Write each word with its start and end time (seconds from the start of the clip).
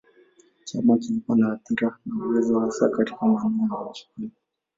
Chama 0.65 0.97
kilikuwa 0.97 1.37
na 1.37 1.53
athira 1.53 1.97
na 2.05 2.25
uwezo 2.25 2.59
hasa 2.59 2.89
katika 2.89 3.25
maeneo 3.25 3.67
ya 3.71 3.75
Wakikuyu. 3.75 4.31